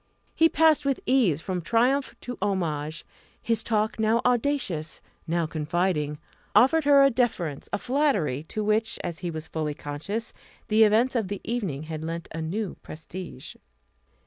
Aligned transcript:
He 0.33 0.49
passed 0.49 0.83
with 0.83 0.99
ease 1.05 1.41
from 1.41 1.61
triumph 1.61 2.15
to 2.21 2.35
homage; 2.41 3.05
his 3.39 3.61
talk 3.61 3.99
now 3.99 4.19
audacious, 4.25 4.99
now 5.27 5.45
confiding, 5.45 6.17
offered 6.55 6.85
her 6.85 7.03
a 7.03 7.11
deference, 7.11 7.69
a 7.71 7.77
flattery, 7.77 8.41
to 8.45 8.63
which, 8.63 8.97
as 9.03 9.19
he 9.19 9.29
was 9.29 9.47
fully 9.47 9.75
conscious, 9.75 10.33
the 10.69 10.83
events 10.85 11.15
of 11.15 11.27
the 11.27 11.39
evening 11.43 11.83
had 11.83 12.03
lent 12.03 12.27
a 12.31 12.41
new 12.41 12.77
prestige. 12.81 13.53